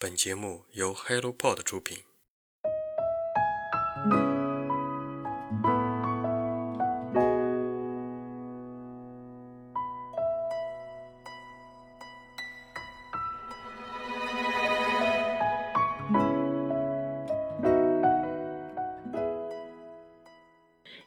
[0.00, 1.98] 本节目由 HelloPod 出品。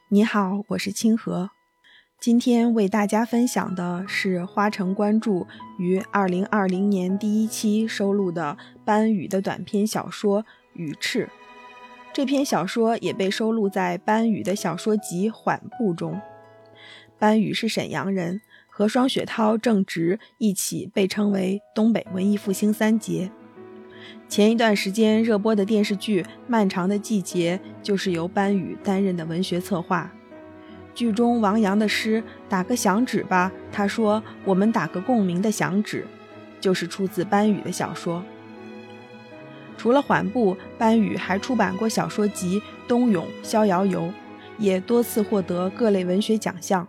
[0.10, 1.52] 你好，我是清河。
[2.20, 5.48] 今天为大家分享的是花城关注
[5.80, 8.60] 于二零二零年第一期收录的
[8.92, 11.24] 班宇的短篇小说《羽翅》。
[12.12, 16.20] 这篇小说也被收录在班宇的小说集《缓步》中。
[17.18, 23.32] 班宇是沈阳人，和双雪涛、郑直一起被称为东北文艺复兴三杰。
[24.28, 30.12] 前一段时间热播的电视剧《漫长的季节》就是由班宇担任的文学策划。
[30.94, 36.06] 剧中王阳的诗“打个响指吧”，他说：“我们打个共鸣的响指”，
[36.60, 38.22] 就是出自班宇的小说。
[39.82, 44.02] 除了缓步，班宇还出版过小说集《冬泳》《逍遥游》，
[44.60, 46.88] 也多次获得各类文学奖项。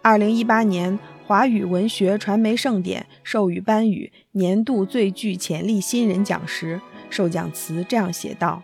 [0.00, 8.62] 二零一八年，华语文学传媒盛典授予班宇年度最具潜力新人奖时，授奖词这样写道。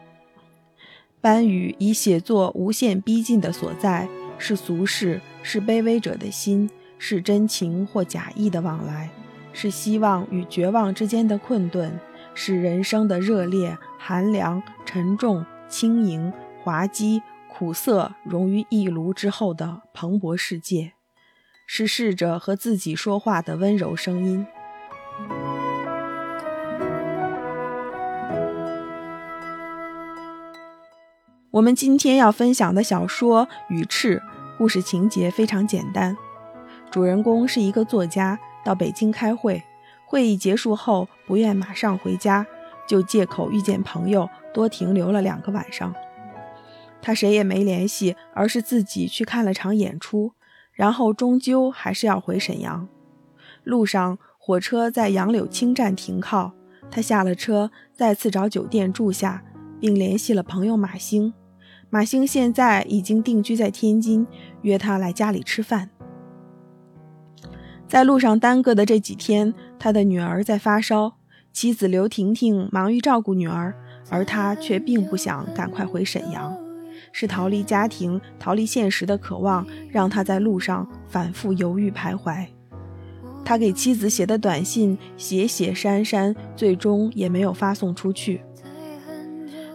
[1.20, 9.10] 班宇以写作无限逼近的所在，是俗世，是卑微者的心，是真情或假意的往来，
[9.52, 11.92] 是希望与绝望之间的困顿，
[12.34, 16.32] 是人生的热烈、寒凉、沉重、轻盈、
[16.62, 20.92] 滑稽、苦涩融于一炉之后的蓬勃世界，
[21.66, 24.46] 是试着和自己说话的温柔声音。
[31.52, 34.16] 我们今天要分享的小说《羽翅》，
[34.58, 36.16] 故事情节非常简单。
[36.90, 39.62] 主人公是一个作家，到北京开会，
[40.14, 42.46] 会议结束后不愿马上回家，
[42.86, 45.92] 就借口遇见朋友，多停留了两个晚上。
[47.02, 50.30] 他谁也没联系，而是自己去看了场演出，
[50.72, 52.86] 然后终究还是要回沈阳。
[53.64, 56.52] 路上，火车在杨柳青站停靠，
[56.92, 59.42] 他下了车，再次找酒店住下，
[59.80, 61.34] 并联系了朋友马兴。
[61.90, 64.24] 马兴现在已经定居在天津，
[64.62, 65.90] 约他来家里吃饭。
[67.86, 69.52] 在路上耽搁的这几天，
[69.84, 71.16] 他的女儿在发烧，
[71.52, 73.74] 妻子刘婷婷忙于照顾女儿，
[74.08, 76.56] 而他却并不想赶快回沈阳。
[77.12, 82.46] 是逃离家庭、逃离现实的渴望，让他在路上反复犹豫徘徊。
[83.44, 88.40] 他给妻子写的短信写写删删，最终也没有发送出去。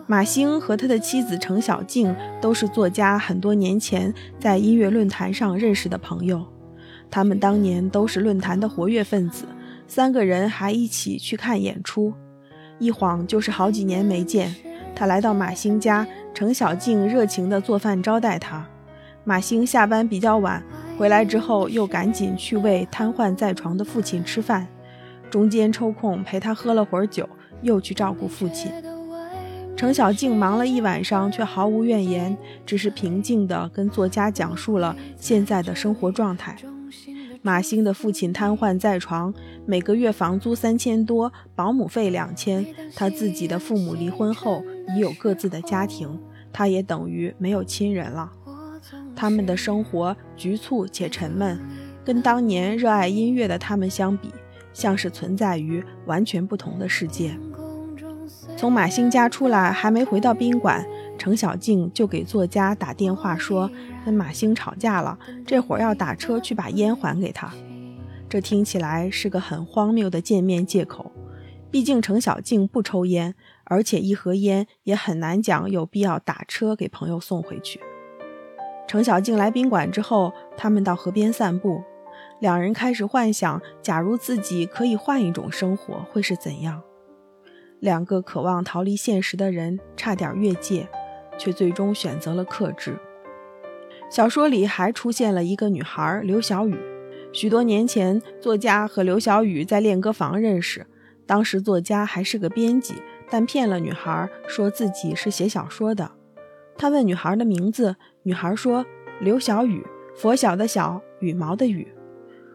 [0.07, 6.43] 马兴和他的妻子程小静都是作家，很多年前在音乐论坛上认识的朋友。
[7.11, 9.45] 他们当年都是论坛的活跃分子，
[9.89, 12.13] 三个人还一起去看演出。
[12.77, 14.55] 一晃就是好几年没见。
[14.95, 18.66] 他来到马兴家，程小静热情地做饭招待他。
[19.23, 20.63] 马兴下班比较晚，
[20.95, 24.67] 回来之后又赶紧去喂瘫痪在床的父亲吃饭，
[25.29, 27.27] 中间抽空陪他喝了会儿酒，
[27.63, 28.71] 又去照顾父亲。
[29.75, 36.56] 程小静忙了一晚上，却毫无怨言，只是平静地跟作家讲述了现在的生活状态。
[37.41, 39.33] 马兴的父亲瘫痪在床，
[39.66, 42.66] 每个月房租三千多，保姆费两千。
[42.95, 44.61] 他自己的父母离婚后
[44.94, 46.19] 已有各自的家庭，
[46.51, 48.31] 他也等于没有亲人了。
[49.16, 51.57] 他们的生活局促且沉闷，
[52.03, 54.29] 跟当年热爱音乐的他们相比，
[54.73, 57.38] 像是存在于完全不同的世界。
[58.57, 60.85] 从马兴家出来，还没回到宾馆，
[61.19, 63.69] 程小静就给作家打电话说
[64.06, 67.53] 跟马兴吵架了，这会儿要打车去把烟还给他。
[68.30, 71.12] 这听起来是个很荒谬的见面借口，
[71.69, 73.35] 毕竟程小静不抽烟，
[73.66, 77.81] 而且一盒烟也很难讲有必要打车给朋友送回去。
[78.88, 81.84] 程小静来宾馆之后，他们到河边散步，
[82.40, 86.81] 两人开始幻想，假如自己可以换一种生活，会是怎样。
[87.80, 90.89] 两个渴望逃离现实的人差点越界，
[91.39, 93.00] 却最终选择了克制。
[94.12, 96.77] 小说里还出现了一个女孩刘小雨。
[97.31, 100.86] 许多年前，作家和刘小雨在练歌房认识，
[101.25, 102.95] 当时作家还是个编辑，
[103.30, 106.12] 但骗了女孩，说自己是写小说的。
[106.75, 108.86] 他问女孩的名字，女孩说
[109.19, 111.88] 刘小雨，佛小的小，羽毛的羽。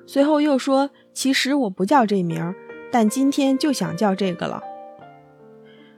[0.06, 2.54] 随后又说，其实我不叫这名，
[2.90, 4.60] 但今天就想叫这个了。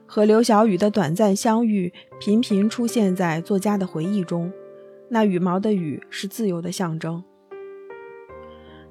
[0.07, 4.53] 和刘小雨的短暂相遇，频频出现在作家的回忆中。
[5.09, 7.23] 那羽毛的羽是自由的象征。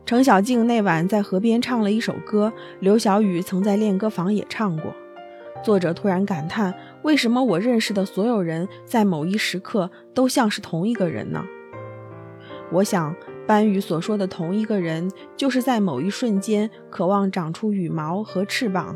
[0.05, 4.93] 程小静那晚在河边唱了一首歌，刘小雨曾在练歌房也唱过。
[5.63, 11.43] 作者突然感叹：为什么我认识的所有人在某一时刻都像是同一个人呢？
[12.71, 13.15] 我想，
[13.47, 18.95] 班宇所说的同一个人，就是在某一瞬间渴望长出羽毛和翅膀，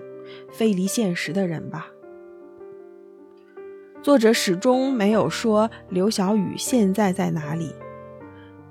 [0.52, 1.88] 飞离现实的人吧。
[4.10, 7.76] 作者始终没有说刘小雨现在在哪里。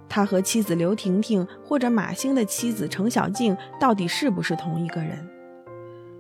[0.09, 5.29] 他和妻子刘婷婷，或者马星的妻子程小静，到底是不是同一个人？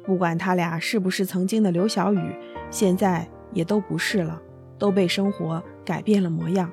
[0.04, 2.32] 不管他俩是不是曾经的刘小雨，
[2.70, 4.40] 现在也都不是了，
[4.78, 6.70] 都被生活改变了模样。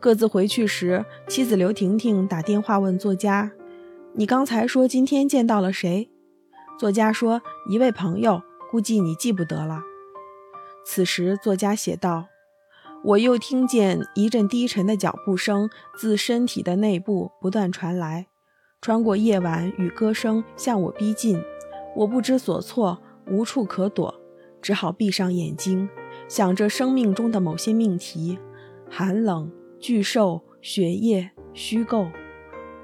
[0.00, 3.52] 各自回去时，妻子刘婷婷打电话问作家
[4.16, 6.08] ：“你刚才说今天见到了谁？”
[6.80, 8.40] 作家说：“一位朋友，
[8.70, 9.82] 估计你记不得了。”
[10.88, 12.28] 此时，作家写道。
[13.04, 15.68] 我又听见一阵低沉的脚步声
[15.98, 18.28] 自身体的内部不断传来，
[18.80, 21.42] 穿过夜晚与歌声向我逼近。
[21.96, 24.14] 我不知所措，无处可躲，
[24.62, 25.88] 只好闭上眼睛，
[26.28, 28.38] 想着生命中的某些命题：
[28.88, 29.50] 寒冷、
[29.80, 32.06] 巨兽、血液、虚构。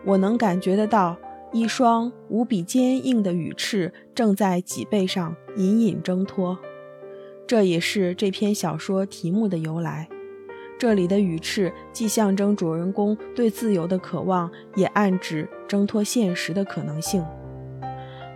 [0.04, 1.16] 我能感觉得到
[1.52, 6.58] 一双无比坚硬的羽翅正在脊背上隐隐挣脱。
[7.46, 10.08] 这也是这篇小说题目的由来。
[10.78, 17.24] 这里的羽翅既象征主人公对自由的渴望，也暗指挣脱现实的可能性。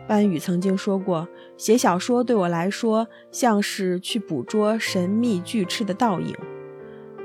[0.07, 1.27] 班宇曾经说过
[1.59, 6.33] ：“写小说对我来说，像是去捕捉神秘巨翅的倒影。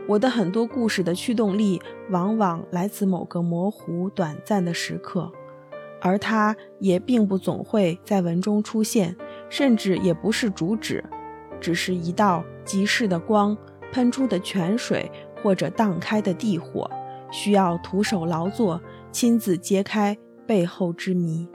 [0.07, 1.79] 我的很多故事的驱动力，
[2.09, 5.31] 往往来自某个模糊短暂的时刻，
[6.01, 9.15] 而它也并不总会在文中出现，
[9.49, 11.03] 甚至也不是主旨。”
[11.61, 13.55] 只是一道即逝的光，
[13.93, 15.09] 喷出的泉水，
[15.41, 16.89] 或者荡开的地火，
[17.31, 18.81] 需要徒手劳作，
[19.11, 20.17] 亲自揭开
[20.47, 21.47] 背后之谜。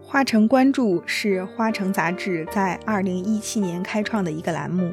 [0.00, 4.92] 花城关注是花城杂志在二零一七年开创的一个栏目，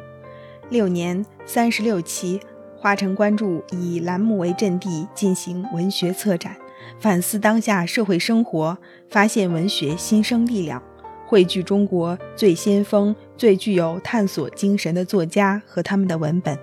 [0.70, 2.40] 六年三十六期。
[2.82, 6.56] 花城关注以栏目为阵地进行文学策展，
[6.98, 8.78] 反思当下社会生活，
[9.10, 10.82] 发现文学新生力量，
[11.28, 16.58] 汇聚中国最先锋、最具有探索精神的作家和他们的文本。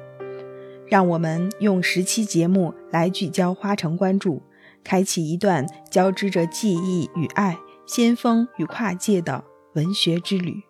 [0.89, 4.41] 让我们用十期节目来聚焦花城关注，
[4.83, 10.63] 开启一段交织着记忆与爱、先锋与跨界的文学之旅。